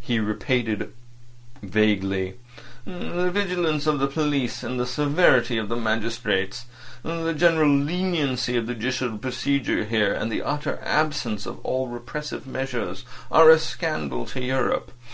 He 0.00 0.18
repeated 0.18 0.94
vaguely. 1.62 2.36
"The 2.86 3.30
vigilance 3.30 3.86
of 3.86 3.98
the 3.98 4.06
police—and 4.06 4.80
the 4.80 4.86
severity 4.86 5.58
of 5.58 5.68
the 5.68 5.76
magistrates. 5.76 6.64
The 7.02 7.34
general 7.34 7.68
leniency 7.68 8.56
of 8.56 8.66
the 8.66 8.72
judicial 8.72 9.18
procedure 9.18 9.84
here, 9.84 10.14
and 10.14 10.32
the 10.32 10.40
utter 10.40 10.78
absence 10.82 11.44
of 11.44 11.58
all 11.60 11.88
repressive 11.88 12.46
measures, 12.46 13.04
are 13.30 13.50
a 13.50 13.58
scandal 13.58 14.24
to 14.28 14.40
Europe. 14.40 14.90